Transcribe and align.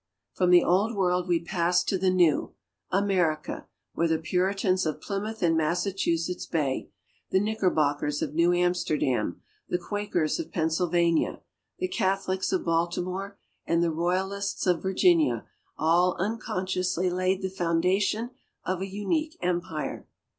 From 0.33 0.49
the 0.49 0.63
Old 0.63 0.95
World 0.95 1.27
we 1.27 1.39
pass 1.39 1.83
to 1.83 1.95
the 1.95 2.09
New, 2.09 2.55
America, 2.89 3.67
where 3.93 4.07
the 4.07 4.17
Puritans 4.17 4.83
of 4.83 4.99
Plymouth 4.99 5.43
and 5.43 5.55
Massachusetts 5.55 6.47
bay, 6.47 6.89
the 7.29 7.39
Knickerbockers 7.39 8.23
of 8.23 8.33
New 8.33 8.51
Amsterdam, 8.51 9.43
the 9.69 9.77
Quakers 9.77 10.39
of 10.39 10.51
Pennsylvania, 10.51 11.41
the 11.77 11.87
Catholics 11.87 12.51
of 12.51 12.65
Baltimore, 12.65 13.37
and 13.67 13.83
the 13.83 13.91
Royalists 13.91 14.65
of 14.65 14.81
Virginia 14.81 15.45
all 15.77 16.15
unconsciously 16.17 17.11
laid 17.11 17.43
the 17.43 17.49
foundation 17.51 18.31
of 18.65 18.81
a 18.81 18.89
unique 18.91 19.37
empire. 19.39 20.07